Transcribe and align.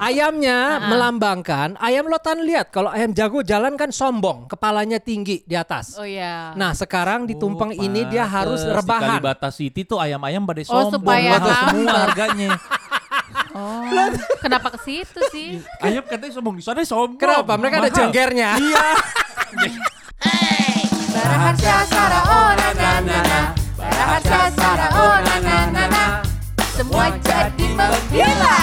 Ayamnya 0.00 0.58
melambangkan 0.82 1.76
ayam 1.76 2.08
lotan 2.08 2.40
lihat 2.40 2.72
kalau 2.72 2.88
ayam 2.88 3.12
jago 3.12 3.44
jalan 3.44 3.76
kan 3.76 3.92
sombong, 3.92 4.48
kepalanya 4.48 4.96
tinggi 4.96 5.44
di 5.44 5.52
atas. 5.52 5.94
Oh 5.94 6.08
iya. 6.08 6.56
Nah, 6.56 6.72
sekarang 6.72 7.28
di 7.28 7.36
tumpeng 7.36 7.70
Oh, 7.70 7.76
ini 7.78 8.08
dia 8.08 8.24
harus 8.24 8.58
pantes. 8.58 8.72
Di 8.72 8.78
rebahan. 8.80 9.10
Kalibata 9.12 9.48
City 9.50 9.84
tuh 9.84 10.00
ayam-ayam 10.00 10.42
pada 10.42 10.64
Oh, 10.64 10.88
sombong. 10.88 10.92
supaya 10.96 11.36
mahal 11.36 11.52
semua 11.68 11.96
harganya. 12.08 12.50
Oh, 13.50 13.82
kenapa 14.38 14.70
ke 14.70 14.78
situ 14.80 15.18
sih? 15.28 15.58
ayam 15.82 16.06
katanya 16.06 16.30
sombong 16.32 16.54
di 16.54 16.62
sana 16.62 16.80
sombong. 16.80 17.18
Kenapa? 17.18 17.58
Mereka 17.58 17.76
ada 17.76 17.82
Mahal. 17.84 17.98
jenggernya. 17.98 18.50
Iya. 18.56 18.86
Baraharsa 21.10 21.74
Sara 21.84 22.20
oh 22.22 22.50
na 22.54 22.68
na 22.72 22.90
na 23.02 23.18
na. 23.20 23.40
Baraharsa 23.74 24.40
Sara 24.54 24.86
oh 24.94 25.16
na 25.18 25.34
na 25.42 25.56
na 25.66 25.84
na. 25.84 26.04
Semua 26.72 27.10
jadi 27.18 27.66
menggila. 27.74 28.56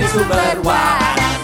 Hanya 0.00 0.08
di 0.08 0.16
sumber 0.16 0.56
waras. 0.64 1.36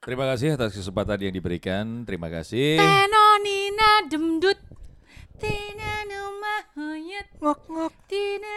Terima 0.00 0.24
kasih 0.24 0.56
atas 0.56 0.72
kesempatan 0.72 1.28
yang 1.28 1.36
diberikan. 1.36 2.08
Terima 2.08 2.32
kasih. 2.32 2.80
Tenonina 2.80 4.08
demdut. 4.08 4.56
Tina. 5.36 6.08
Ngok 7.44 7.60
ngok. 7.68 7.94
Tina. 8.08 8.56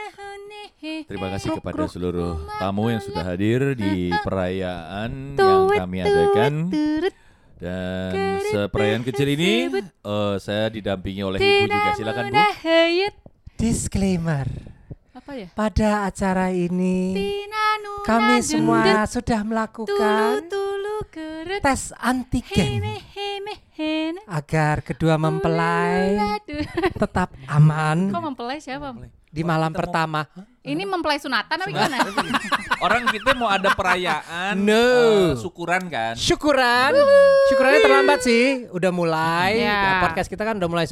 Terima 0.80 1.28
kasih 1.36 1.60
kepada 1.60 1.92
seluruh 1.92 2.40
tamu 2.56 2.88
yang 2.88 3.04
sudah 3.04 3.36
hadir 3.36 3.76
di 3.76 4.16
perayaan 4.24 5.36
yang 5.36 5.76
kami 5.76 6.08
adakan. 6.08 6.72
Dan 7.60 8.40
seperayaan 8.48 9.04
kecil 9.04 9.28
ini 9.28 9.76
eh, 9.84 10.36
saya 10.40 10.72
didampingi 10.72 11.20
oleh 11.20 11.36
ibu 11.36 11.68
juga. 11.68 11.92
Silakan 12.00 12.32
bu. 12.32 12.40
Disclaimer. 13.60 14.75
Apa 15.26 15.34
ya? 15.34 15.50
Pada 15.58 16.06
acara 16.06 16.54
ini 16.54 17.18
kami 18.06 18.46
semua 18.46 19.10
sudah 19.10 19.42
melakukan 19.42 20.46
tulu 20.46 21.02
tes 21.66 21.90
antigen 21.98 22.78
Heme 22.78 23.02
heme 23.10 23.54
hene. 23.74 24.22
agar 24.30 24.86
kedua 24.86 25.18
mempelai 25.18 26.14
tetap 27.02 27.34
aman 27.50 28.14
Kok 28.14 28.22
mempelai 28.22 28.62
siapa? 28.62 28.94
di 29.28 29.42
malam 29.42 29.74
pertama. 29.74 30.30
Ini 30.62 30.86
mempelai 30.86 31.18
sunatan 31.18 31.58
apa 31.58 31.68
gimana? 31.68 31.98
Orang 32.80 33.10
kita 33.10 33.34
mau 33.34 33.50
ada 33.50 33.74
perayaan 33.74 34.56
No. 34.56 35.34
eh, 35.34 35.36
syukuran 35.36 35.90
kan. 35.90 36.14
Syukuran. 36.16 36.94
Syukurannya 37.50 37.82
terlambat 37.82 38.20
sih. 38.22 38.70
Udah 38.72 38.94
mulai. 38.94 39.60
Ya. 39.60 39.76
Nah, 39.76 39.94
Podcast 40.08 40.30
kita 40.30 40.46
kan 40.46 40.56
udah 40.56 40.70
mulai 40.70 40.86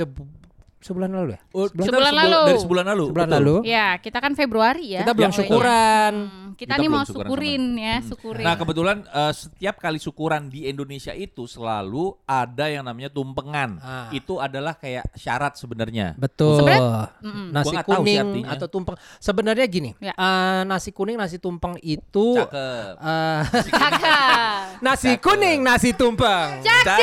sebulan 0.84 1.10
lalu 1.10 1.30
ya? 1.30 1.40
Oh, 1.50 1.66
Sebulan 1.66 1.88
sebul- 1.88 2.20
lalu. 2.22 2.42
Dari 2.46 2.60
sebulan 2.60 2.86
lalu. 2.86 3.06
Sebulan 3.08 3.26
betul. 3.26 3.38
lalu. 3.40 3.56
ya, 3.66 3.88
kita 3.98 4.18
kan 4.20 4.32
Februari 4.34 4.86
ya. 4.92 5.02
Kita 5.02 5.14
belum 5.14 5.26
Ya, 5.26 5.36
syukuran. 5.36 6.14
Hmm, 6.24 6.52
kita, 6.54 6.70
Kita 6.70 6.74
nih 6.78 6.90
mau 6.90 7.04
syukurin 7.04 7.64
ya, 7.76 7.96
syukurin. 8.00 8.44
Nah 8.44 8.56
kebetulan 8.56 8.98
eh, 9.04 9.34
setiap 9.34 9.76
kali 9.78 9.98
syukuran 9.98 10.42
di 10.46 10.66
Indonesia 10.66 11.12
itu 11.12 11.44
selalu 11.46 12.14
ada 12.24 12.68
yang 12.68 12.84
namanya 12.84 13.10
tumpengan. 13.10 13.80
Ah. 13.80 14.08
Itu 14.10 14.38
adalah 14.38 14.76
kayak 14.76 15.08
syarat 15.14 15.56
sebenarnya. 15.56 16.14
Betul. 16.14 16.60
Sebenarnya- 16.60 17.10
Mm-mm. 17.22 17.48
Nasi 17.50 17.76
kuning 17.80 18.20
artinya. 18.20 18.50
atau 18.52 18.68
tumpeng. 18.68 18.96
Sebenarnya 19.18 19.66
gini, 19.66 19.92
Ya. 19.98 20.12
eh, 20.12 20.62
nasi 20.64 20.92
kuning, 20.92 21.16
nasi 21.16 21.38
tumpeng 21.38 21.80
itu 21.80 22.36
Cakep. 22.36 22.94
eh, 23.00 23.42
Kakak. 23.70 24.82
nasi 24.82 25.12
kuning, 25.18 25.60
nasi 25.60 25.90
tumpeng. 25.92 26.60
Cakep. 26.62 27.02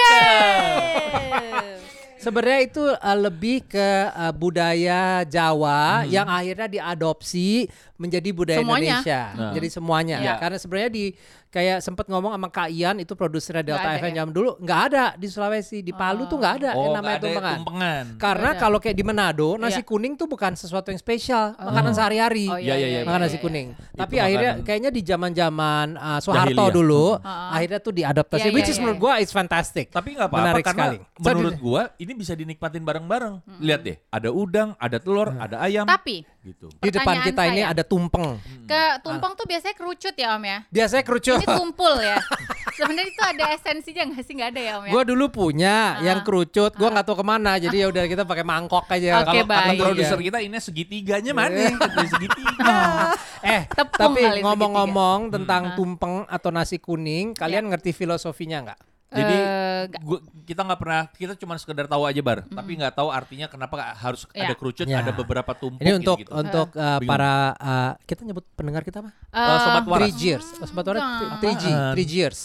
Sebenarnya 2.21 2.61
itu 2.61 2.85
eh, 2.85 3.19
lebih 3.19 3.65
ke 3.65 3.89
eh, 4.13 4.33
budaya 4.37 5.25
Jawa 5.25 6.05
yang 6.05 6.29
akhirnya 6.29 6.69
diadopsi 6.69 7.67
menjadi 7.97 8.31
budaya 8.33 8.61
Semuanya. 8.61 9.01
Indonesia. 9.01 9.23
Nah. 9.37 9.53
Jadi 9.57 9.69
semuanya. 9.73 10.17
Iya. 10.21 10.35
Karena 10.37 10.59
sebenarnya 10.61 10.91
di 10.93 11.05
kayak 11.51 11.79
sempat 11.81 12.07
ngomong 12.07 12.31
sama 12.31 12.49
Kak 12.49 12.71
Ian 12.71 12.97
itu 12.97 13.13
produsernya 13.13 13.61
Delta 13.61 13.91
FM 13.93 14.07
ya? 14.09 14.17
jam 14.17 14.29
dulu 14.31 14.55
nggak 14.57 14.81
ada 14.87 15.05
di 15.15 15.27
Sulawesi, 15.27 15.83
di 15.83 15.91
Palu 15.91 16.25
tuh 16.25 16.39
nggak 16.39 16.55
ada 16.57 16.71
yang 16.73 16.79
Oh, 16.81 16.95
namanya 16.95 17.03
nggak 17.03 17.19
ada 17.19 17.27
tumpengan. 17.27 17.59
tumpengan. 17.59 18.05
Karena 18.17 18.51
kalau 18.55 18.79
kayak 18.79 18.95
di 18.95 19.03
Manado, 19.03 19.49
nasi 19.57 19.83
Iya. 19.83 19.85
kuning 19.85 20.15
tuh 20.15 20.27
bukan 20.27 20.55
sesuatu 20.55 20.89
yang 20.89 20.97
spesial, 20.97 21.53
makanan 21.53 21.93
sehari-hari. 21.93 22.47
Oh, 22.47 22.55
iya, 22.55 22.75
iya, 22.75 22.89
iya, 22.89 23.01
makan 23.03 23.19
iya, 23.19 23.27
nasi 23.27 23.37
iya. 23.37 23.43
kuning. 23.43 23.69
Tapi 23.93 24.15
Itu 24.15 24.25
akhirnya 24.25 24.51
makanan- 24.53 24.65
kayaknya 24.65 24.91
di 24.91 25.03
zaman-zaman 25.03 25.87
uh, 25.93 26.19
Soeharto 26.19 26.55
Jahiliyah. 26.55 26.71
dulu, 26.73 27.05
Heeh. 27.17 27.49
akhirnya 27.53 27.81
tuh 27.81 27.93
diadaptasi, 27.93 28.41
Iya, 28.41 28.53
which 28.53 28.63
iya, 28.63 28.71
is 28.71 28.77
iya, 28.77 28.81
menurut 28.81 28.97
iya. 28.97 29.05
gua 29.05 29.15
is 29.19 29.31
fantastic. 29.31 29.87
Tapi 29.91 30.09
nggak 30.13 30.29
apa-apa 30.29 30.45
Menarik 30.47 30.65
karena 30.65 30.87
sekali. 30.87 30.99
menurut 31.21 31.57
gua 31.59 31.83
ini 31.97 32.13
bisa 32.15 32.33
dinikmatin 32.33 32.81
bareng-bareng. 32.81 33.35
Lihat 33.59 33.81
deh, 33.83 33.97
ada 34.09 34.31
udang, 34.31 34.69
ada 34.77 34.97
telur, 34.97 35.29
ada 35.33 35.59
ayam. 35.59 35.83
Tapi 35.85 36.23
gitu. 36.41 36.67
Di 36.77 36.89
depan 36.89 37.21
Pertanyaan 37.21 37.29
kita 37.29 37.43
ini 37.47 37.61
saya. 37.61 37.73
ada 37.73 37.83
tumpeng. 37.83 38.41
ke 38.65 38.83
tumpeng 39.01 39.33
tuh 39.35 39.45
biasanya 39.45 39.75
kerucut 39.75 40.15
ya 40.15 40.29
Om 40.35 40.45
ya. 40.45 40.59
Biasanya 40.69 41.05
kerucut. 41.05 41.37
Ini 41.37 41.47
tumpul 41.47 41.95
ya. 41.97 42.17
Sebenarnya 42.81 43.09
itu 43.09 43.23
ada 43.23 43.45
esensinya 43.53 44.03
nggak 44.09 44.23
sih? 44.23 44.33
Nggak 44.33 44.51
ada 44.51 44.61
ya 44.61 44.73
Om 44.77 44.85
ya? 44.87 44.91
Gua 44.91 45.03
dulu 45.05 45.25
punya 45.29 45.77
Ah. 45.91 46.01
yang 46.03 46.21
kerucut, 46.21 46.73
gua 46.75 46.89
nggak 46.89 47.05
tahu 47.05 47.17
ke 47.19 47.27
mana. 47.27 47.53
Jadi 47.57 47.77
ya 47.77 47.87
udah 47.87 48.05
kita 48.07 48.23
pakai 48.25 48.41
mangkok 48.43 48.85
aja. 48.87 49.21
Oke, 49.21 49.43
Kalau 49.43 49.45
kata 49.45 49.73
produser 49.77 50.19
kita 50.19 50.39
ini 50.41 50.57
segitiganya 50.57 51.33
mana? 51.33 51.61
Segitiga. 52.13 52.77
Eh, 53.43 53.65
Tepung 53.67 54.13
tapi 54.13 54.45
ngomong-ngomong 54.45 55.19
Hmm. 55.27 55.33
tentang 55.33 55.63
tumpeng 55.73 56.25
atau 56.27 56.51
nasi 56.51 56.77
kuning, 56.77 57.33
kalian 57.33 57.67
ngerti 57.67 57.91
filosofinya 57.91 58.61
nggak? 58.63 58.81
Jadi 59.11 59.35
Eh, 59.35 59.83
nggak. 59.91 60.03
gua, 60.07 60.19
kita 60.47 60.61
nggak 60.63 60.79
pernah, 60.79 61.03
kita 61.11 61.35
cuma 61.35 61.59
sekedar 61.59 61.91
tahu 61.91 62.07
aja 62.07 62.21
bar, 62.21 62.47
tapi 62.47 62.79
nggak 62.79 62.95
tahu 62.95 63.11
artinya 63.11 63.51
kenapa 63.51 63.75
harus 63.93 64.23
Ya. 64.31 64.47
ada 64.47 64.55
kerucut, 64.55 64.87
Ya. 64.87 65.03
ada 65.03 65.11
beberapa 65.11 65.51
tumpuk 65.51 65.83
Ini 65.83 65.99
untuk 65.99 66.23
gitu. 66.23 66.31
untuk 66.31 66.69
uh, 66.73 67.03
Bingung. 67.03 67.11
para 67.11 67.33
uh, 67.59 67.93
kita 68.07 68.23
nyebut 68.23 68.47
pendengar 68.55 68.87
kita 68.87 69.03
apa? 69.03 69.11
Eh, 69.11 69.59
sobat 69.59 69.85
waras. 69.85 69.99
Three 70.07 70.15
years. 70.23 70.47
Oh, 70.57 70.67
sobat 70.69 70.87
waras. 70.87 71.03
Three 71.43 71.57
G. 71.59 71.65
Three 71.91 72.09
years. 72.09 72.39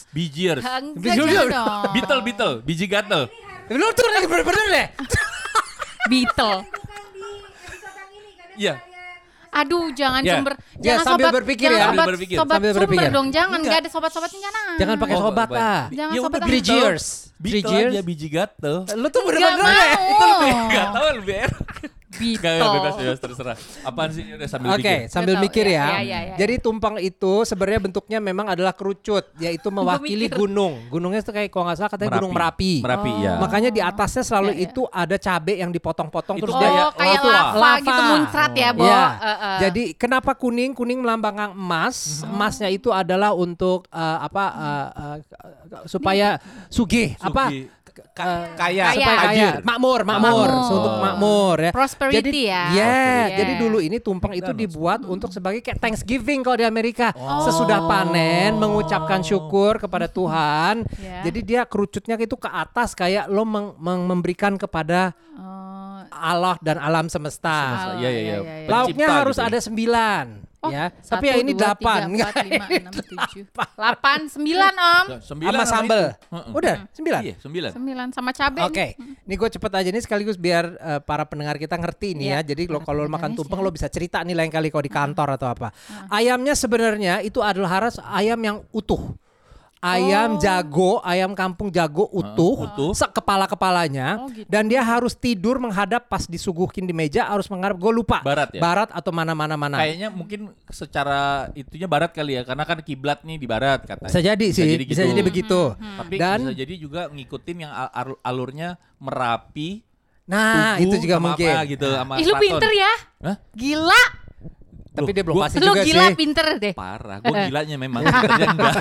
Dong. 1.53 1.83
Beetle, 1.93 2.21
Beetle, 2.23 2.53
biji 2.61 2.85
gatel. 2.87 3.23
Lu 3.67 3.85
tuh 3.93 4.07
lagi 4.09 4.25
bener-bener 4.25 4.65
deh. 4.71 4.87
Beetle. 6.07 6.57
Iya. 8.55 8.73
Aduh, 9.55 9.87
jangan 9.91 10.19
Ya. 10.19 10.35
sumber, 10.35 10.53
Ya, 10.53 10.59
jangan 10.83 11.03
sambil 11.05 11.25
sobat, 11.25 11.35
berpikir 11.37 11.63
jangan 11.65 11.71
ya. 11.71 11.79
sobat, 11.81 11.95
Sambil 11.95 12.11
berpikir. 12.11 12.35
sobat 12.35 12.53
Sambil 12.53 12.71
sumber 12.71 12.83
berpikir. 12.85 13.09
dong, 13.09 13.27
jangan 13.29 13.49
Enggak. 13.53 13.63
nggak 13.65 13.79
ada 13.79 13.89
sobat-sobatnya 13.89 14.39
jangan. 14.43 14.65
Jangan 14.75 14.95
pakai 14.99 15.15
Oh, 15.15 15.21
sobat 15.23 15.47
baik. 15.47 15.63
ah. 15.63 15.83
Jangan 15.89 16.11
Ya 16.11 16.21
sobat 16.21 16.35
ah. 16.35 16.45
Three 16.45 16.59
Beetle. 16.59 16.75
years. 16.77 17.05
Three 17.35 17.53
Beetle 17.55 17.71
years. 17.73 17.91
aja 17.91 18.01
biji 18.03 18.27
gatel. 18.27 18.75
Lu 18.93 19.07
tuh 19.07 19.21
bener-bener 19.23 19.55
deh. 19.57 19.91
mau. 20.11 20.39
Gak 20.69 20.87
tahu 20.91 21.07
lebih 21.17 21.35
enak. 21.41 21.63
Beetle. 22.05 22.37
Gak, 22.37 22.53
gak, 22.61 22.73
bebas, 22.77 22.93
bebas, 22.95 23.17
terserah. 23.19 23.57
Apaan 23.81 24.09
sih? 24.13 24.23
Udah 24.29 24.47
sambil 24.47 24.67
Oke, 24.77 24.95
sambil 25.09 25.35
mikir 25.41 25.65
ya, 25.65 25.73
ya. 25.73 25.85
ya, 25.85 25.99
ya, 25.99 26.19
ya. 26.31 26.35
Jadi 26.37 26.53
tumpeng 26.61 26.95
itu 27.01 27.33
sebenarnya 27.43 27.81
bentuknya 27.81 28.19
memang 28.21 28.53
adalah 28.53 28.71
kerucut, 28.71 29.33
yaitu 29.35 29.67
mewakili 29.67 30.29
gunung. 30.29 30.85
Gunungnya 30.87 31.19
itu 31.19 31.33
kayak 31.33 31.49
kalau 31.49 31.65
nggak 31.65 31.77
salah 31.77 31.91
katanya 31.91 32.11
Gunung 32.21 32.31
Merapi. 32.31 32.73
Merapi, 32.85 33.11
Oh. 33.11 33.19
ya. 33.19 33.33
Makanya 33.37 33.69
di 33.69 33.81
atasnya 33.81 34.23
selalu 34.23 34.51
Ya, 34.53 34.57
ya. 34.57 34.65
itu 34.69 34.81
ada 34.87 35.15
cabe 35.17 35.53
yang 35.57 35.71
dipotong-potong 35.71 36.37
Itu 36.37 36.43
terus 36.47 36.55
Oh, 36.55 36.61
dia 36.61 36.69
kayak 36.69 36.87
kayak 36.95 37.19
lava. 37.19 37.33
lava, 37.33 37.57
Lava. 37.57 37.79
gitu 37.81 38.01
muncrat 38.05 38.51
ya, 38.53 38.69
Bo. 38.71 38.83
Iya. 38.85 39.03
Eh, 39.03 39.27
eh. 39.27 39.57
Jadi 39.67 39.83
kenapa 39.97 40.31
kuning? 40.33 40.71
Kuning 40.71 40.99
melambangkan 41.01 41.51
emas. 41.51 42.21
Emasnya 42.23 42.69
itu 42.69 42.93
adalah 42.93 43.33
untuk 43.33 43.89
eh, 43.89 44.17
apa 44.21 44.43
eh, 44.53 44.87
eh, 44.95 45.17
supaya 45.85 46.37
sugih 46.69 47.17
apa. 47.19 47.49
Ka- 47.95 48.03
Eh, 48.17 48.45
kaya, 48.53 48.83
Kaya. 48.83 48.83
supaya 48.91 49.17
kaya, 49.17 49.31
Ajir. 49.31 49.53
makmur, 49.63 49.99
makmur, 50.03 50.49
Makmur. 50.51 50.73
untuk 50.75 50.93
makmur 50.97 51.55
ya. 51.57 51.71
Prosperity 51.71 52.17
jadi, 52.19 52.41
ya. 52.45 52.63
Iya, 52.67 52.91
Prosperity. 52.91 53.31
jadi 53.33 53.51
Yeah. 53.51 53.61
dulu 53.61 53.77
ini 53.79 53.97
tumpeng 53.97 54.33
itu 54.33 54.51
dibuat 54.51 54.99
untuk 55.01 55.29
sebagai 55.29 55.59
kayak 55.59 55.79
Thanksgiving 55.79 56.39
kalau 56.41 56.57
di 56.57 56.65
Amerika. 56.65 57.11
Oh. 57.11 57.41
Sesudah 57.41 57.79
panen 57.81 58.55
mengucapkan 58.55 59.21
syukur 59.21 59.77
kepada 59.77 60.05
Tuhan. 60.05 60.83
Ya. 60.97 61.23
Jadi 61.23 61.39
dia 61.41 61.61
kerucutnya 61.63 62.15
itu 62.17 62.35
ke 62.35 62.47
atas 62.47 62.91
kayak 62.91 63.27
lo 63.27 63.43
meng- 63.43 63.75
meng- 63.77 64.05
memberikan 64.05 64.55
kepada 64.55 65.15
Oh, 65.31 65.99
Allah 66.11 66.55
dan 66.59 66.75
alam 66.75 67.05
semesta. 67.05 67.51
Allah, 67.91 67.95
Iya, 67.97 68.09
iya, 68.09 68.09
iya. 68.09 68.35
iya, 68.37 68.55
iya. 68.57 68.67
Lauknya 68.67 68.95
Pencipta 69.03 69.15
harus 69.17 69.35
gitu. 69.35 69.45
ada 69.45 69.59
sembilan, 69.61 70.25
Oh, 70.65 70.71
ya. 70.73 70.85
satu, 70.99 71.13
Tapi 71.21 71.25
ya 71.29 71.35
ini 71.37 71.51
dua, 71.53 71.61
delapan, 71.61 71.99
tiga, 71.99 72.09
Nggak, 72.09 72.29
empat, 72.29 72.45
lima, 72.49 72.65
ini 72.65 72.75
enam, 72.81 72.93
tujuh, 72.97 73.43
delapan, 73.77 74.19
sembilan 74.25 74.73
om. 74.73 75.05
Sembilan 75.21 75.51
sama 75.53 75.65
sambel. 75.69 76.01
Udah 76.57 76.75
sembilan. 76.89 77.21
Iya, 77.21 77.35
sembilan. 77.37 77.71
Sembilan 77.75 78.07
sama 78.11 78.31
cabai. 78.33 78.63
Oke, 78.65 78.87
ini 78.97 79.33
gue 79.37 79.49
cepet 79.53 79.71
aja 79.71 79.89
nih 79.93 80.03
sekaligus 80.03 80.37
biar 80.41 80.65
eh, 80.65 80.99
para 81.05 81.23
pendengar 81.29 81.55
kita 81.61 81.75
ngerti 81.77 82.17
nih 82.17 82.25
Iya, 82.25 82.39
ya. 82.41 82.49
Jadi 82.55 82.61
lo 82.71 82.81
kalau 82.81 83.05
makan 83.05 83.37
tumpeng 83.37 83.61
lo 83.61 83.69
bisa 83.69 83.85
cerita 83.87 84.21
nih 84.25 84.33
lain 84.33 84.49
kali 84.49 84.73
kalau 84.73 84.83
di 84.85 84.93
kantor 84.93 85.37
atau 85.37 85.47
apa. 85.51 85.69
Ayamnya 86.09 86.57
sebenarnya 86.57 87.21
itu 87.21 87.39
adalah 87.39 87.81
harus 87.81 87.95
ayam 88.01 88.39
yang 88.41 88.57
utuh. 88.73 89.01
Ayam 89.85 90.33
Oh. 90.33 90.41
jago, 90.41 90.91
ayam 91.05 91.37
kampung 91.37 91.69
jago 91.69 92.09
utuh, 92.09 92.65
utuh. 92.65 92.91
kepala 93.07 93.45
kepalanya, 93.45 94.17
Oh, 94.17 94.29
gitu. 94.33 94.49
dan 94.49 94.65
dia 94.65 94.81
harus 94.81 95.13
tidur 95.13 95.61
menghadap 95.61 96.09
pas 96.09 96.25
disuguhin 96.25 96.83
di 96.83 96.93
meja 96.93 97.29
harus 97.29 97.45
menghadap. 97.45 97.77
Gue 97.77 97.93
lupa. 97.93 98.25
Barat 98.25 98.49
ya? 98.49 98.61
Barat 98.61 98.89
atau 98.89 99.13
mana 99.13 99.37
mana 99.37 99.53
mana. 99.53 99.77
Kayaknya 99.77 100.09
mungkin 100.09 100.39
secara 100.73 101.53
itunya 101.53 101.85
barat 101.85 102.09
kali 102.09 102.33
ya, 102.33 102.41
karena 102.41 102.65
kan 102.65 102.81
kiblat 102.81 103.21
nih 103.21 103.37
di 103.37 103.45
barat 103.45 103.85
katanya. 103.85 104.09
Bisa 104.09 104.21
jadi 104.25 104.47
sih, 104.49 104.65
bisa 104.81 105.05
jadi, 105.05 105.21
gitu. 105.21 105.29
begitu. 105.29 105.61
Hmm, 105.77 105.97
Tapi 106.01 106.13
Dan 106.17 106.39
bisa 106.49 106.55
jadi 106.57 106.73
juga 106.75 107.01
ngikutin 107.13 107.57
yang 107.61 107.71
al- 107.71 107.93
al- 107.93 108.21
alurnya 108.25 108.81
Merapi, 108.97 109.85
Nah, 110.25 110.81
tubuh 110.81 110.89
itu 110.89 110.95
juga 111.05 111.15
sama 111.21 111.25
mungkin. 111.29 111.53
apa 111.53 111.69
gitu 111.69 111.87
sama 111.93 112.13
Ih, 112.17 112.25
lu 112.25 112.33
pinter 112.41 112.71
ya. 112.73 112.93
Hah? 113.21 113.35
Gila. 113.53 114.03
Tapi 114.95 115.03
Loh, 115.03 115.11
dia 115.11 115.23
belum 115.23 115.35
pasti 115.37 115.57
Lu 115.59 115.65
juga 115.67 115.83
gila 115.83 116.05
sih. 116.07 116.15
pinter 116.15 116.45
deh. 116.55 116.73
Parah, 116.73 117.17
gue 117.19 117.35
gilanya 117.51 117.75
memang. 117.75 118.01
Enggak. 118.01 118.75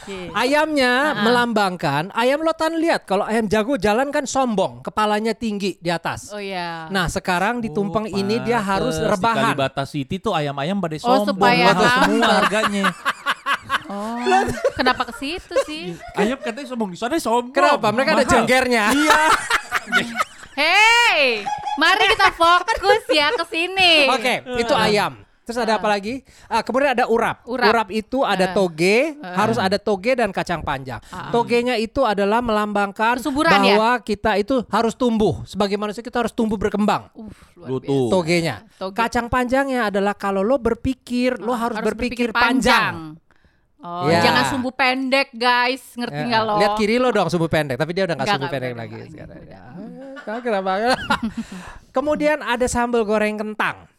Ayamnya 0.42 0.92
melambangkan 1.16 2.10
ayam 2.12 2.42
lotan 2.42 2.74
lihat 2.74 3.06
kalau 3.06 3.22
ayam 3.22 3.46
jago 3.46 3.78
jalan 3.78 4.10
kan 4.10 4.26
sombong, 4.26 4.82
kepalanya 4.82 5.30
tinggi 5.32 5.78
di 5.78 5.88
atas. 5.88 6.30
Oh 6.30 6.42
iya. 6.42 6.90
Nah, 6.90 7.06
sekarang 7.06 7.62
di 7.62 7.70
tumpeng 7.70 8.02
Oh, 8.02 8.18
ini 8.18 8.42
dia 8.42 8.58
harus 8.58 8.92
pantes. 8.92 9.06
Di 9.06 9.12
rebahan. 9.12 9.44
Kalibata 9.46 9.84
City 9.84 10.18
tuh 10.18 10.34
ayam-ayam 10.34 10.76
pada 10.76 10.98
Oh, 10.98 11.22
sombong. 11.22 11.26
supaya 11.30 11.64
Mahal 11.70 11.86
semua 12.02 12.32
harganya. 12.36 12.84
Oh, 13.86 14.22
kenapa 14.72 15.02
ke 15.02 15.18
situ 15.18 15.54
sih? 15.66 15.90
Ayam 16.14 16.38
katanya 16.38 16.66
sombong 16.68 16.90
di 16.90 16.98
sana 16.98 17.18
sombong. 17.18 17.50
Kenapa? 17.50 17.90
Mereka 17.90 18.10
ada 18.12 18.22
jenggernya. 18.24 18.84
Iya. 18.94 19.20
Hey, 20.52 21.42
mari 21.74 22.04
kita 22.08 22.30
fokus 22.30 23.02
ya 23.08 23.30
ke 23.32 23.44
sini. 23.46 24.06
Oke, 24.06 24.34
itu 24.58 24.74
ayam. 24.74 25.18
Terus 25.50 25.66
ada 25.66 25.82
apa 25.82 25.90
lagi? 25.90 26.22
Ah, 26.46 26.62
kemudian 26.62 26.94
ada 26.94 27.04
urap. 27.04 27.42
Urap. 27.42 27.90
itu 27.90 28.22
ada 28.22 28.46
Ah. 28.46 28.54
toge, 28.54 29.18
harus 29.18 29.58
ada 29.58 29.74
toge 29.76 30.14
dan 30.14 30.30
kacang 30.30 30.62
panjang. 30.62 31.02
Togenya 31.28 31.74
itu 31.74 32.06
adalah 32.06 32.38
melambangkan 32.38 33.18
Kesuburan 33.18 33.50
ya? 33.60 33.74
bahwa 33.74 33.98
kita 33.98 34.38
itu 34.38 34.62
harus 34.70 34.94
tumbuh. 34.94 35.42
Sebagai 35.42 35.74
manusia 35.74 36.00
kita 36.00 36.22
harus 36.22 36.30
tumbuh 36.30 36.54
berkembang. 36.54 37.10
Uh, 37.12 37.26
luar 37.58 37.66
Lu 37.66 37.76
biasa. 37.76 37.90
tuh. 37.90 38.06
Togenya. 38.08 38.56
Toge. 38.78 38.94
Kacang 38.94 39.26
panjangnya 39.26 39.90
adalah 39.90 40.14
kalau 40.14 40.40
lo 40.40 40.54
berpikir, 40.56 41.42
lo 41.42 41.50
harus, 41.52 41.74
berpikir, 41.76 42.30
panjang. 42.30 43.18
Oh, 43.80 44.06
Ya. 44.06 44.20
jangan 44.22 44.44
sumbu 44.46 44.70
pendek, 44.70 45.32
guys. 45.32 45.80
Ngerti 45.96 46.14
Ya, 46.14 46.28
nggak 46.28 46.42
lo? 46.46 46.54
Lihat 46.62 46.72
kiri 46.76 47.00
lo 47.00 47.10
dong 47.10 47.26
sumbu 47.26 47.48
pendek, 47.48 47.74
tapi 47.74 47.90
dia 47.90 48.04
udah 48.06 48.14
nggak 48.14 48.28
sumbu 48.28 48.44
nggak, 48.44 48.52
pendek 48.54 48.70
nggak, 48.70 48.86
lagi 48.86 48.98
sekarang. 49.10 49.36
Ya. 49.48 49.62
Kenapa? 50.38 50.70
Kemudian 51.96 52.38
ada 52.38 52.66
sambal 52.68 53.02
goreng 53.02 53.34
kentang. 53.34 53.89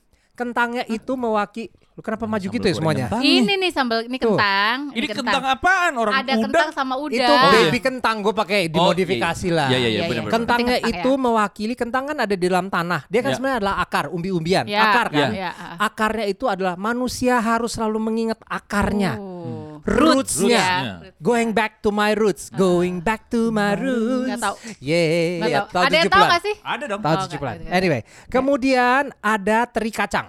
Kentangnya 0.41 0.83
itu 0.89 1.13
mewakili. 1.13 1.69
Lu 1.91 1.99
kenapa 1.99 2.23
maju 2.23 2.39
sambal 2.39 2.55
gitu 2.55 2.65
ya 2.65 2.73
semuanya? 2.73 3.05
kentang. 3.05 3.21
Ini 3.21 3.53
nih 3.53 3.71
sambal, 3.75 3.99
ini 4.07 4.15
Tuh. 4.15 4.31
kentang. 4.31 4.77
Ini 4.95 5.07
kentang 5.11 5.43
apaan 5.43 5.93
orang 5.93 6.13
Ada 6.17 6.33
muda? 6.33 6.45
kentang 6.47 6.69
sama 6.71 6.95
udang. 6.95 7.19
Itu 7.19 7.29
Oh, 7.29 7.51
baby 7.51 7.67
iya. 7.69 7.81
kentang 7.83 8.15
gue 8.23 8.31
pakai 8.33 8.59
Oh, 8.63 8.69
dimodifikasi 8.71 9.47
iya. 9.51 9.57
lah. 9.59 9.67
Iya 9.67 9.77
iya 9.77 9.77
iya 9.77 9.91
Iya, 9.91 9.99
iya. 9.99 10.09
benar. 10.09 10.31
Kentangnya 10.31 10.75
Kentang 10.79 10.87
ya. 10.87 11.01
itu 11.03 11.11
mewakili 11.13 11.73
kentang 11.75 12.03
kan 12.07 12.17
ada 12.17 12.31
di 12.31 12.45
dalam 12.47 12.67
tanah. 12.71 13.01
Dia 13.05 13.19
kan 13.19 13.29
Ya. 13.29 13.35
sebenarnya 13.35 13.57
adalah 13.59 13.75
akar, 13.77 14.05
umbi-umbian. 14.07 14.65
Ya, 14.65 14.81
akar 14.87 15.07
kan. 15.11 15.29
ya, 15.35 15.51
ya. 15.51 15.51
Akarnya 15.77 16.25
itu 16.25 16.45
adalah 16.47 16.79
manusia 16.79 17.37
harus 17.37 17.75
selalu 17.75 17.99
mengingat 17.99 18.39
akarnya. 18.47 19.19
Oh. 19.19 19.60
Roots-nya. 19.81 20.65
Roots-nya. 21.01 21.15
Going 21.19 21.51
back 21.51 21.81
to 21.81 21.89
my 21.89 22.13
roots. 22.13 22.49
Going 22.49 22.99
back 22.99 23.27
to 23.27 23.49
my 23.49 23.73
roots. 23.73 24.29
Nggak 24.29 24.41
tahu. 24.41 24.55
Yeah. 24.79 25.41
Tahu. 25.41 25.67
tahun 25.71 25.83
Ada 25.83 25.95
yang 25.95 26.05
70-an. 26.05 26.13
tahu 26.13 26.23
gak 26.27 26.41
sih? 26.41 26.55
Ada 26.61 26.83
dong. 26.87 27.01
Tahun 27.01 27.15
Oh, 27.15 27.23
70-an. 27.23 27.39
nggak, 27.41 27.55
nggak. 27.61 27.73
Anyway, 27.75 28.01
kemudian 28.27 29.03
ada 29.17 29.59
teri 29.65 29.91
kacang. 29.91 30.27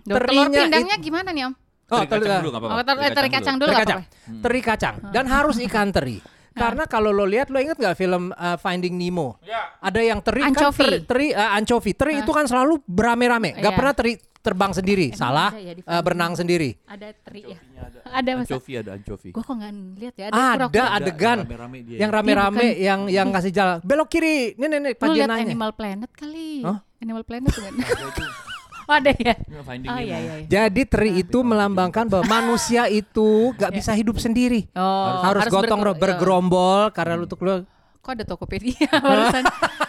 Telur 0.00 0.22
Terinya 0.22 0.60
pindangnya 0.62 0.96
gimana 0.96 1.28
nih 1.30 1.44
om? 1.46 1.54
Oh, 1.86 1.98
Teri 1.98 2.08
kacang 2.08 2.40
dulu 2.40 2.50
nggak 2.50 2.62
apa-apa. 2.62 2.74
Oh, 2.74 3.10
teri 3.10 3.30
kacang 3.30 3.54
dulu 3.56 3.66
teri 3.66 3.74
nggak 3.74 3.86
kacang. 3.86 4.00
apa-apa. 4.02 4.42
Teri 4.42 4.60
kacang. 4.60 4.94
Dan 5.10 5.24
harus 5.26 5.56
ikan 5.60 5.88
teri. 5.90 6.18
Karena 6.56 6.88
kalau 6.88 7.12
lo 7.12 7.28
lihat, 7.28 7.52
lo 7.52 7.60
inget 7.60 7.76
gak 7.76 7.92
film 7.94 8.32
uh, 8.32 8.56
Finding 8.56 8.96
Nemo? 8.96 9.36
Ya. 9.44 9.76
Ada 9.76 10.00
yang 10.00 10.24
teri 10.24 10.40
Anchovy. 10.40 10.72
kan 10.72 10.88
teri, 10.88 10.98
teri 11.04 11.26
uh, 11.30 11.52
anchovy. 11.52 11.92
Teri 11.92 12.12
itu 12.24 12.32
kan 12.32 12.48
selalu 12.48 12.80
beramai-ramai. 12.82 13.60
Gak 13.60 13.70
Iya. 13.70 13.76
pernah 13.76 13.92
teri 13.92 14.12
terbang 14.46 14.70
sendiri. 14.70 15.06
Emang 15.10 15.18
Salah. 15.18 15.50
ada 15.50 15.58
ya 15.58 15.72
uh, 15.82 16.02
berenang 16.06 16.32
sendiri. 16.38 16.70
Ada 16.86 17.06
teri 17.18 17.42
ya? 17.50 17.58
Ada 18.22 18.30
masa? 18.38 18.54
Anchovy 18.54 18.72
ada 18.78 18.90
anchovy. 18.94 19.28
Gue 19.34 19.42
kok 19.42 19.54
nggak 19.58 19.72
lihat 19.98 20.14
ya? 20.14 20.24
Ada 20.30 20.38
pura-pura. 20.70 20.86
adegan 20.94 21.38
rame-rame 21.42 21.78
dia. 21.82 21.98
yang 21.98 22.10
rame-rame 22.14 22.62
Dia 22.62 22.86
yang 22.86 23.00
yang 23.10 23.28
kasih 23.34 23.50
jalan. 23.50 23.76
Belok 23.82 24.08
kiri. 24.08 24.54
Nih 24.54 24.66
nih 24.70 24.78
nih 24.78 24.92
Lu 24.94 25.00
Pak 25.02 25.08
lihat 25.10 25.28
nanya. 25.28 25.44
Animal 25.50 25.70
Planet 25.74 26.10
kali. 26.14 26.62
Hah? 26.62 26.78
Animal 27.02 27.22
Planet 27.26 27.50
bukan? 27.50 27.74
oh 28.86 28.94
ada 29.02 29.10
ya? 29.10 29.34
Oh 29.34 29.98
iya 29.98 30.16
iya. 30.22 30.34
iya. 30.40 30.46
Jadi 30.46 30.82
teri 30.86 31.10
itu 31.18 31.42
melambangkan 31.42 32.06
bahwa 32.06 32.24
manusia 32.30 32.86
itu 32.86 33.50
gak 33.58 33.74
bisa 33.74 33.90
hidup 33.92 34.22
sendiri. 34.22 34.70
Oh, 34.72 35.26
harus, 35.26 35.50
gotong 35.50 35.82
berger- 35.82 35.92
ro- 35.92 35.98
bergerombol 35.98 36.80
karena 36.94 37.18
lu 37.18 37.26
tuh 37.26 37.36
lu 37.42 37.66
Kok 38.00 38.14
ada 38.14 38.22
Tokopedia 38.22 38.86
barusan? 39.02 39.42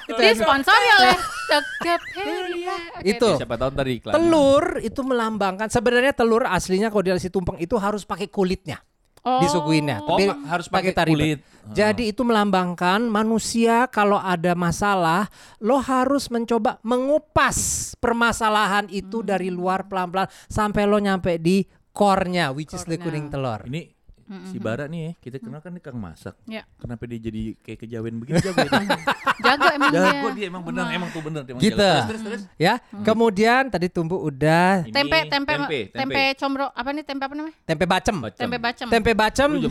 Disponsori 0.10 0.88
oleh 0.98 1.16
Tokopedia. 1.48 2.76
Oke, 2.94 3.08
Itu. 3.08 3.30
Siapa 3.36 3.56
tahu 3.56 3.72
tadi 3.72 3.92
iklan. 3.98 4.14
telur 4.14 4.66
itu 4.80 5.02
melambangkan 5.02 5.68
sebenarnya 5.68 6.12
telur 6.12 6.44
aslinya 6.44 6.88
kalau 6.88 7.02
di 7.02 7.12
nasi 7.12 7.28
tumpeng 7.28 7.58
itu 7.58 7.76
harus 7.76 8.04
pakai 8.04 8.28
kulitnya 8.28 8.84
Oh. 9.20 9.44
disuguhinnya. 9.44 10.00
Oh, 10.02 10.16
Tapi 10.16 10.24
pa- 10.26 10.40
harus 10.48 10.68
pakai 10.68 10.96
kulit. 10.96 11.44
Jadi 11.68 12.16
itu 12.16 12.24
melambangkan 12.24 13.04
manusia 13.04 13.84
kalau 13.86 14.16
ada 14.16 14.56
masalah 14.56 15.28
lo 15.60 15.76
harus 15.78 16.28
mencoba 16.28 16.80
mengupas 16.80 17.92
permasalahan 17.98 18.88
itu 18.88 19.20
Hmm. 19.20 19.28
dari 19.28 19.50
luar 19.50 19.84
pelan-pelan 19.84 20.32
sampai 20.48 20.84
lo 20.84 20.96
nyampe 20.96 21.36
di 21.36 21.60
core-nya 21.92 22.52
which 22.52 22.72
is 22.72 22.84
the 22.84 22.96
kuning 22.96 23.28
telur. 23.28 23.68
Ini 23.68 23.97
si 24.44 24.58
Bara 24.58 24.86
nih 24.86 25.00
ya, 25.02 25.12
kita 25.20 25.38
kenal 25.38 25.58
kan 25.58 25.72
dia 25.72 25.80
kang 25.80 25.96
masak. 25.96 26.36
Ya. 26.44 26.68
Kenapa 26.76 27.04
dia 27.04 27.16
jadi 27.18 27.56
kayak 27.58 27.80
kejawen 27.80 28.16
begini 28.18 28.40
jago 28.40 28.60
itu? 28.60 28.76
Jago 29.38 29.66
emang 29.70 29.90
Jago 29.90 30.28
dia. 30.28 30.34
dia 30.34 30.46
emang 30.48 30.64
benar, 30.64 30.86
emang 30.90 31.10
tuh 31.10 31.22
benar 31.22 31.42
dia 31.42 31.54
emang 31.54 31.62
Gitu. 31.62 31.78
jago. 31.78 31.94
Terus 32.04 32.22
terus 32.22 32.22
terus. 32.26 32.42
Ya, 32.58 32.74
kemudian 33.02 33.70
tadi 33.70 33.88
tumbuh 33.88 34.20
udah 34.20 34.82
Ini 34.82 34.92
Tempe, 34.92 35.18
tempe, 35.28 35.54
tempe, 35.54 35.80
tempe, 35.90 36.24
combro, 36.36 36.68
apa 36.68 36.90
nih 36.90 37.04
tempe 37.04 37.24
apa 37.24 37.34
namanya? 37.34 37.56
tempe 37.64 37.86
bacem. 37.86 38.16
Bacem. 38.20 38.42
Tempe 38.42 38.58
bacem. 38.58 38.88
Tempe 38.90 39.12
bacem, 39.14 39.50
Lu 39.50 39.60
lu. 39.62 39.70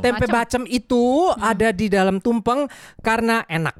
tempe 0.00 0.24
Bacem. 0.24 0.30
bacem 0.30 0.62
itu 0.66 1.04
ada 1.36 1.68
di 1.68 1.86
dalam 1.86 2.16
tumpeng 2.16 2.64
karena 3.00 3.44
enak. 3.44 3.74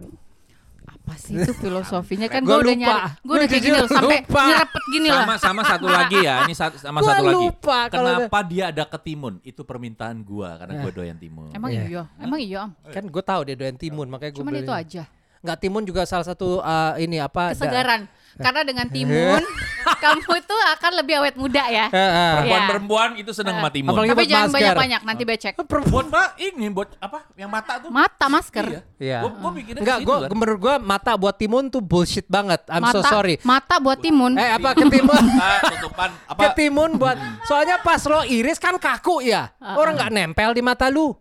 Apa 1.07 1.15
sih 1.17 1.39
itu 1.39 1.55
filosofinya 1.55 2.27
kan 2.27 2.43
Gua 2.43 2.59
gue 2.59 2.67
udah 2.67 2.77
nyari, 2.77 2.99
gue 3.17 3.31
udah 3.33 3.47
kayak 3.47 3.63
gini 3.63 3.71
jujur 3.71 3.79
loh, 3.79 3.89
sampai 3.89 4.19
lupa. 4.21 4.43
nyerepet 4.45 4.85
gini 4.89 5.07
loh. 5.07 5.21
Sama 5.23 5.35
sama 5.39 5.63
satu 5.63 5.87
lagi 5.87 6.19
ya, 6.19 6.35
ini 6.43 6.51
satu, 6.53 6.77
sama 6.77 6.99
Gua 6.99 7.09
satu 7.09 7.25
lagi. 7.25 7.37
lupa 7.39 7.79
kalau 7.87 8.11
Kenapa 8.19 8.39
dia 8.43 8.65
ada 8.67 8.85
ketimun? 8.85 9.35
Itu 9.41 9.63
permintaan 9.63 10.17
gua 10.21 10.49
karena 10.57 10.73
gua 10.77 10.91
doyan 10.93 11.15
timun. 11.15 11.47
Emang 11.53 11.71
Iya. 11.71 11.83
iya, 11.87 12.03
emang 12.19 12.41
iya 12.41 12.59
om. 12.61 12.71
Kan 12.85 13.05
gue 13.07 13.23
tahu 13.23 13.41
dia 13.45 13.55
doyan 13.55 13.77
timun 13.77 14.07
makanya 14.09 14.33
gue 14.33 14.43
Cuman 14.43 14.51
beli. 14.53 14.63
itu 14.63 14.75
aja. 14.75 15.03
Nggak 15.39 15.59
timun 15.61 15.83
juga 15.83 16.03
salah 16.05 16.27
satu 16.27 16.59
eh, 16.59 16.93
ini 17.01 17.17
apa? 17.17 17.43
da- 17.45 17.53
Kesegaran. 17.55 18.01
Karena 18.37 18.61
dengan 18.63 18.87
timun 18.89 19.43
kamu 20.05 20.33
tuh 20.45 20.61
akan 20.77 20.93
lebih 20.99 21.15
awet 21.23 21.35
muda 21.39 21.65
ya. 21.71 21.87
Eh. 21.89 22.33
Perempuan-perempuan 22.43 23.09
itu 23.19 23.31
senang 23.31 23.63
sama 23.63 23.71
timun. 23.71 23.93
Apalagi 23.95 24.11
Tapi 24.13 24.25
jangan 24.27 24.49
masker. 24.49 24.57
banyak-banyak 24.59 25.01
nanti 25.07 25.23
becek. 25.23 25.53
buat 25.87 26.07
pak 26.11 26.29
ini 26.39 26.67
buat 26.71 26.89
apa? 26.99 27.19
Yang 27.39 27.51
mata 27.51 27.73
tuh. 27.81 27.91
Mata 27.93 28.27
masker. 28.27 28.67
Iya. 28.67 28.81
Iya. 28.97 29.19
Gua, 29.23 29.31
gua 29.39 29.51
mikirnya 29.55 29.81
Enggak, 29.83 29.99
ke 29.99 30.07
gue 30.09 30.17
kan. 30.17 30.29
menurut 30.35 30.59
gue 30.61 30.75
mata 30.83 31.13
buat 31.15 31.37
timun 31.37 31.65
tuh 31.71 31.83
bullshit 31.83 32.27
banget. 32.27 32.61
I'm 32.69 32.85
so 32.91 33.01
mata, 33.01 33.09
sorry. 33.11 33.35
Mata 33.47 33.77
buat 33.79 33.99
timun. 34.01 34.35
Eh 34.37 34.51
apa 34.57 34.75
ketimun? 34.75 35.25
Tutupan 35.77 36.11
apa? 36.27 36.41
ketimun 36.51 36.91
buat 36.99 37.17
soalnya 37.45 37.79
pas 37.81 38.03
lo 38.07 38.25
iris 38.27 38.59
kan 38.59 38.75
kaku 38.81 39.23
ya. 39.23 39.53
Orang 39.63 39.95
nggak 39.97 40.13
nempel 40.13 40.51
di 40.57 40.63
mata 40.65 40.89
lu. 40.91 41.15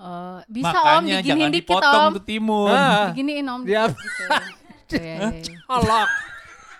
Eh, 0.00 0.38
bisa 0.48 0.72
om 0.80 1.04
Makanya 1.04 1.20
diginiin 1.20 1.28
jangan 1.28 1.50
dikit 1.52 1.68
dipotong 1.76 2.04
om. 2.08 2.12
tuh 2.16 2.24
timun. 2.24 2.72
Ah. 2.72 3.12
Diginiin 3.12 3.46
om. 3.46 3.60
Gitu. 3.68 3.92
Iya, 4.90 4.98
iya, 5.22 5.30
iya. 5.38 5.54
olok 5.70 6.08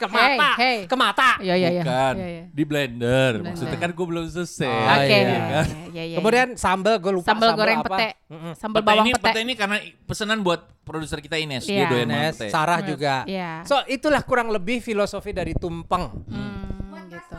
ke 0.01 0.07
Hey, 0.09 0.37
mata, 0.41 0.51
hey. 0.57 0.79
ke 0.89 0.97
mata. 0.97 1.31
Iya 1.45 1.55
iya 1.61 1.69
iya. 1.69 1.83
Bukan. 1.85 2.15
Iya, 2.17 2.29
iya. 2.33 2.43
Di 2.49 2.63
blender. 2.65 3.33
Blender. 3.37 3.53
Maksudnya 3.53 3.79
kan 3.79 3.91
gua 3.93 4.07
belum 4.09 4.25
selesai. 4.33 4.65
Oh, 4.73 4.97
Oke. 4.97 5.05
iya. 5.05 5.21
iya, 5.21 5.63
iya, 5.93 6.05
iya. 6.09 6.17
Kemudian 6.17 6.49
sambal 6.57 6.97
gue 6.97 7.13
lupa 7.13 7.29
sambal 7.29 7.51
goreng 7.53 7.81
apa. 7.85 7.89
pete. 7.93 8.09
Sambal 8.57 8.81
bawang 8.81 9.07
ini, 9.07 9.13
pete. 9.13 9.25
pete 9.29 9.41
ini 9.45 9.55
karena 9.55 9.77
pesanan 10.09 10.41
buat 10.41 10.61
produser 10.83 11.21
kita 11.21 11.37
Ines. 11.37 11.69
Iya. 11.69 11.77
Dia 11.77 11.87
doyan 11.93 12.09
banget 12.09 12.33
Nes, 12.33 12.39
pete. 12.41 12.53
Sarah 12.53 12.81
juga. 12.81 13.15
Iya. 13.29 13.63
So 13.69 13.77
itulah 13.85 14.23
kurang 14.25 14.49
lebih 14.49 14.81
filosofi 14.81 15.37
dari 15.37 15.53
tumpeng. 15.53 16.09
Hmm, 16.33 17.05
gitu. 17.13 17.37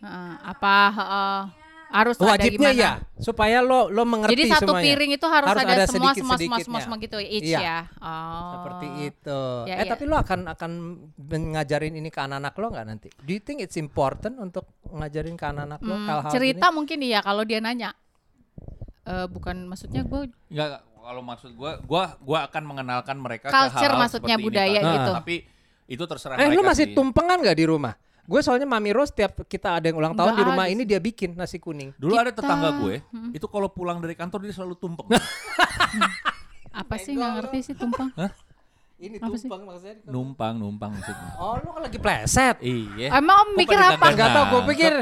Heeh, 0.00 0.32
apa 0.40 0.74
heeh, 0.92 1.40
harus 1.88 2.16
ada 2.16 2.26
Wajibnya 2.28 2.70
gimana? 2.70 2.82
ya 2.82 2.92
supaya 3.16 3.58
lo 3.58 3.86
lo 3.86 4.02
mengerti 4.02 4.34
Jadi 4.34 4.44
satu 4.50 4.70
semuanya. 4.70 4.84
piring 4.86 5.10
itu 5.12 5.26
harus, 5.26 5.48
Harus 5.48 5.62
ada, 5.62 5.72
ada 5.72 5.84
semua 5.86 5.86
semua 5.86 6.06
semua 6.12 6.36
sedikit-sedikitnya. 6.36 6.64
semua 6.66 6.80
semua 6.82 6.96
gitu 6.98 7.16
each 7.20 7.46
Iya. 7.46 7.60
ya. 7.60 7.78
Oh. 7.96 8.50
Seperti 8.52 8.86
itu. 9.06 9.40
Ya, 9.64 9.74
eh 9.74 9.78
ya. 9.78 9.84
tapi 9.88 10.02
lo 10.04 10.16
akan 10.16 10.40
akan 10.48 10.70
ngajarin 11.48 11.94
ini 11.94 12.08
ke 12.08 12.20
anak-anak 12.20 12.54
lo 12.54 12.66
nggak 12.68 12.86
nanti? 12.86 13.08
Do 13.18 13.30
you 13.30 13.38
think 13.38 13.58
it's 13.58 13.76
important 13.76 14.36
untuk 14.36 14.64
ngajarin 14.84 15.34
ke 15.34 15.44
anak-anak 15.44 15.80
lo 15.80 15.94
Hmm, 15.94 16.06
hal-hal 16.06 16.32
cerita 16.32 16.66
gini? 16.66 16.74
mungkin 16.74 16.98
iya 17.00 17.20
kalau 17.20 17.42
dia 17.42 17.58
nanya. 17.58 17.90
Eh, 19.02 19.26
bukan 19.26 19.56
maksudnya 19.64 20.02
gue 20.02 20.26
Enggak, 20.48 20.68
kalau 20.82 21.22
maksud 21.22 21.50
gua, 21.52 21.78
gua 21.80 22.18
gua 22.18 22.38
akan 22.44 22.62
mengenalkan 22.66 23.14
mereka 23.16 23.46
Culture 23.46 23.70
ke 23.70 23.78
hal-hal 23.86 24.00
maksudnya, 24.00 24.26
seperti 24.28 24.42
ini, 24.42 24.44
budaya 24.44 24.80
Kak. 24.80 24.90
gitu. 24.92 25.12
Tapi 25.14 25.36
itu 25.86 26.02
terserah 26.04 26.34
Eh 26.34 26.38
mereka 26.42 26.56
lu 26.56 26.62
masih 26.64 26.84
sih. 26.84 26.94
tumpengan 26.94 27.38
nggak 27.38 27.54
di 27.54 27.64
rumah? 27.64 27.94
Gue 28.26 28.40
soalnya 28.42 28.66
Mami 28.66 28.90
Rose 28.90 29.14
tiap 29.14 29.38
kita 29.46 29.78
ada 29.78 29.86
yang 29.86 29.96
ulang 30.02 30.14
tahun 30.18 30.34
Nggak 30.34 30.42
di 30.42 30.50
rumah 30.50 30.66
ada 30.66 30.74
ini 30.74 30.82
dia 30.82 30.98
bikin 30.98 31.38
nasi 31.38 31.62
kuning. 31.62 31.94
Dulu 31.94 32.14
ada 32.18 32.34
tetangga 32.34 32.74
gue, 32.82 32.98
itu 33.30 33.46
kalau 33.46 33.70
pulang 33.70 34.02
dari 34.02 34.18
kantor 34.18 34.42
dia 34.42 34.54
selalu 34.54 34.74
tumpeng. 34.74 35.06
apa 36.82 36.94
sih 37.00 37.14
nggak 37.16 37.30
ngerti 37.40 37.58
sih 37.72 37.74
tumpeng? 37.78 38.10
Ini 38.96 39.20
Apa 39.20 39.36
sih? 39.36 39.44
tumpeng 39.44 39.62
maksudnya. 39.68 39.96
numpang, 40.08 40.54
numpang 40.56 40.88
maksudnya. 40.88 41.30
Oh 41.36 41.60
lu 41.60 41.68
kan 41.68 41.82
lagi 41.84 41.98
pleset. 42.00 42.56
Iya. 42.64 43.12
Emang 43.12 43.44
om 43.44 43.48
mikir 43.52 43.76
pada 43.76 43.92
apa? 43.92 44.06
Enggak 44.08 44.28
tahu, 44.32 44.44
gue 44.48 44.62
pikir 44.72 44.92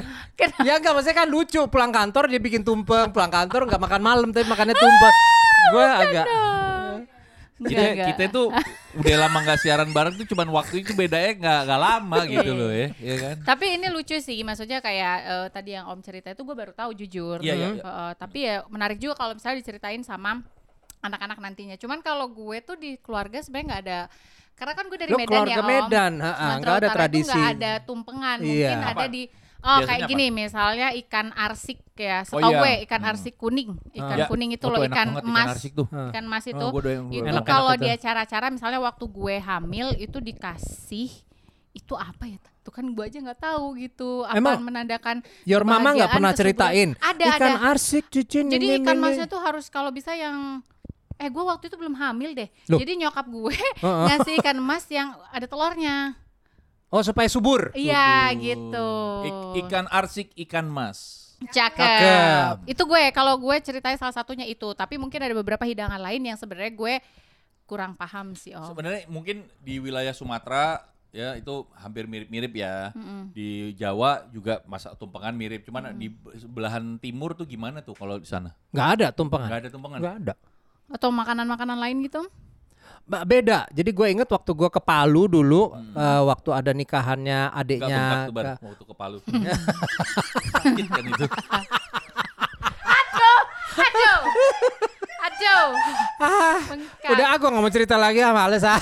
ya 0.67 0.73
enggak 0.83 0.93
maksudnya 0.99 1.17
kan 1.23 1.29
lucu 1.31 1.61
pulang 1.71 1.95
kantor 1.95 2.27
dia 2.27 2.41
bikin 2.43 2.67
tumpeng, 2.67 3.15
pulang 3.15 3.31
kantor 3.31 3.71
enggak 3.71 3.81
makan 3.81 4.03
malam 4.03 4.29
tapi 4.35 4.45
makannya 4.51 4.75
tumpeng. 4.75 5.17
gue 5.65 5.87
agak 5.87 6.27
kita 7.55 7.83
Enggak, 7.87 8.07
kita 8.19 8.25
tuh 8.35 8.47
udah 8.99 9.17
lama 9.27 9.39
nggak 9.47 9.59
siaran 9.63 9.91
bareng 9.95 10.15
tuh 10.19 10.27
cuman 10.27 10.51
waktu 10.51 10.83
itu 10.83 10.91
bedanya 10.91 11.39
nggak 11.39 11.61
nggak 11.71 11.81
lama 11.81 12.19
gitu 12.27 12.51
loh 12.51 12.71
ya, 12.75 12.89
ya 12.99 13.15
kan? 13.23 13.37
Tapi 13.47 13.79
ini 13.79 13.87
lucu 13.95 14.19
sih, 14.19 14.43
maksudnya 14.43 14.83
kayak 14.83 15.17
eh, 15.23 15.47
tadi 15.55 15.71
yang 15.79 15.87
Om 15.87 16.03
cerita 16.03 16.35
itu 16.35 16.43
gue 16.43 16.57
baru 16.59 16.75
tahu 16.75 16.91
jujur. 16.99 17.39
Iya, 17.39 17.55
iya, 17.55 17.69
iya. 17.79 17.83
Eh, 17.87 18.13
tapi 18.19 18.39
ya 18.43 18.67
menarik 18.67 18.99
juga 18.99 19.15
kalau 19.15 19.39
misalnya 19.39 19.63
diceritain 19.63 20.03
sama 20.03 20.43
anak-anak 20.99 21.39
nantinya. 21.39 21.77
Cuman 21.79 22.03
kalau 22.03 22.27
gue 22.27 22.59
tuh 22.59 22.75
di 22.75 22.99
keluarga 22.99 23.39
sebenarnya 23.39 23.67
nggak 23.71 23.83
ada 23.87 24.01
karena 24.55 24.73
kan 24.79 24.85
gue 24.87 24.99
dari 24.99 25.11
Lo 25.11 25.19
Medan 25.19 25.43
ya 25.47 25.59
Om. 25.59 25.67
Medan, 25.67 26.13
ha, 26.19 26.27
ha, 26.27 26.35
Sumatera 26.35 26.59
nggak 26.59 26.75
ada 26.75 26.75
Utara 26.75 26.91
itu 26.91 26.99
tradisi. 26.99 27.31
nggak 27.31 27.47
ada 27.55 27.73
tumpengan, 27.83 28.39
Iya. 28.39 28.51
mungkin 28.51 28.79
ada 28.83 28.95
Apa? 28.95 29.05
di 29.11 29.23
Oh 29.65 29.81
Biasanya 29.81 29.89
kayak 29.89 30.03
apa? 30.05 30.11
gini 30.13 30.27
misalnya 30.29 30.89
ikan 30.95 31.27
arsik 31.33 31.79
ya, 31.97 32.21
Oh, 32.23 32.37
setahu 32.37 32.53
iya. 32.53 32.61
gue 32.61 32.73
ikan 32.85 33.01
Hmm. 33.01 33.11
arsik 33.11 33.35
kuning, 33.35 33.71
ikan 33.93 34.19
Ya, 34.19 34.27
kuning 34.29 34.51
itu 34.53 34.61
oh, 34.63 34.71
loh 34.71 34.85
ikan 34.85 35.09
banget 35.11 35.25
emas, 35.25 35.49
arsik 35.51 35.73
tuh. 35.73 35.89
Ikan 35.89 36.21
emas 36.23 36.45
itu. 36.45 36.61
Oh, 36.61 36.77
doyan- 36.77 37.09
itu 37.09 37.41
kalau 37.43 37.73
itu. 37.73 37.81
di 37.81 37.89
acara-acara 37.91 38.47
misalnya 38.49 38.77
waktu 38.79 39.05
gue 39.07 39.35
hamil 39.41 39.87
itu 39.97 40.19
dikasih 40.19 41.09
itu 41.73 41.95
apa 41.95 42.25
ya? 42.27 42.37
Tuh 42.61 42.69
kan 42.71 42.85
gue 42.87 43.03
aja 43.03 43.19
nggak 43.19 43.41
tahu 43.41 43.77
gitu. 43.79 44.23
Apa 44.23 44.37
Emang 44.37 44.61
menandakan 44.61 45.25
Your 45.43 45.65
mama 45.65 45.93
nggak 45.93 46.13
pernah 46.13 46.33
ceritain. 46.33 46.93
Ada 46.99 47.25
Ikan 47.31 47.53
ada. 47.55 47.71
arsik 47.71 48.05
cincin. 48.07 48.45
Jadi 48.47 48.67
ini, 48.71 48.77
ikan 48.79 48.97
masnya 48.97 49.25
tuh 49.25 49.39
harus 49.39 49.69
kalau 49.69 49.89
bisa 49.89 50.13
yang 50.13 50.61
eh 51.15 51.31
gue 51.31 51.41
waktu 51.41 51.69
itu 51.69 51.77
belum 51.77 51.95
hamil 51.95 52.33
deh. 52.33 52.49
Loh. 52.69 52.77
Jadi 52.77 53.01
nyokap 53.01 53.25
gue 53.25 53.55
Heeh. 53.55 54.05
ngasih 54.11 54.35
ikan 54.39 54.57
emas 54.57 54.85
yang 54.89 55.13
ada 55.29 55.45
telurnya. 55.45 56.21
Oh 56.93 57.03
supaya 57.03 57.27
subur. 57.27 57.73
Iya 57.75 58.31
gitu. 58.39 58.91
Ik- 59.27 59.67
ikan 59.67 59.87
arsik, 59.91 60.31
ikan 60.47 60.67
mas. 60.69 61.23
Cakep. 61.51 61.77
Cakep. 61.77 62.55
Itu 62.71 62.83
gue 62.87 63.03
kalau 63.11 63.37
gue 63.37 63.57
ceritanya 63.61 63.99
salah 63.99 64.15
satunya 64.15 64.47
itu, 64.47 64.71
tapi 64.73 64.97
mungkin 64.97 65.21
ada 65.21 65.35
beberapa 65.35 65.67
hidangan 65.67 65.99
lain 65.99 66.23
yang 66.23 66.39
sebenarnya 66.39 66.73
gue 66.73 66.95
kurang 67.65 67.97
paham 67.97 68.37
sih 68.37 68.53
Om. 68.55 68.71
Sebenarnya 68.71 69.09
mungkin 69.09 69.45
di 69.61 69.81
wilayah 69.81 70.13
Sumatera 70.13 70.85
ya 71.15 71.39
itu 71.39 71.67
hampir 71.79 72.05
mirip-mirip 72.11 72.53
ya. 72.55 72.91
Mm-mm. 72.93 73.31
Di 73.33 73.73
Jawa 73.75 74.27
juga 74.31 74.61
masak 74.67 74.99
tumpengan 74.99 75.35
mirip. 75.35 75.63
Cuman 75.67 75.95
di 75.95 76.11
belahan 76.47 76.99
timur 76.99 77.35
tuh 77.39 77.47
gimana 77.47 77.81
tuh 77.81 77.95
kalau 77.97 78.19
di 78.19 78.29
sana? 78.29 78.53
Nggak 78.75 78.89
ada 78.99 79.07
tumpengan. 79.15 79.49
Nggak 79.49 79.61
ada 79.63 79.71
tumpengan. 79.71 79.99
Nggak 80.03 80.17
ada. 80.27 80.35
Atau 80.93 81.09
makanan-makanan 81.11 81.79
lain 81.81 81.97
gitu? 82.05 82.23
beda. 83.05 83.69
Jadi 83.69 83.91
gue 83.93 84.07
inget 84.09 84.29
waktu 84.29 84.51
gue 84.57 84.69
ke 84.73 84.81
Palu 84.81 85.29
dulu, 85.29 85.77
hmm. 85.77 85.93
uh, 85.93 86.23
waktu 86.33 86.51
ada 86.57 86.73
nikahannya 86.73 87.53
adiknya. 87.53 88.33
Ke... 88.33 88.57
Waktu 88.65 88.85
ke 88.85 88.95
Palu. 88.97 89.19
Sakit 90.65 90.87
kan 90.89 91.05
aduh, 91.05 91.29
aduh, 93.77 94.21
aduh. 95.29 95.67
Udah 97.13 97.27
aku 97.37 97.45
nggak 97.53 97.63
mau 97.63 97.73
cerita 97.73 98.01
lagi 98.01 98.25
sama 98.25 98.49
Alisa. 98.49 98.75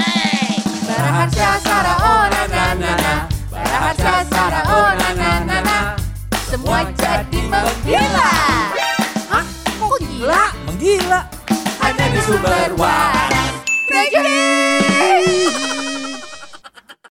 hey, 0.00 0.56
Barahan 0.88 1.28
nah, 1.28 1.65
sumber 12.26 12.74
waras. 12.76 13.62
Thank 13.88 14.12
you. 14.12 15.65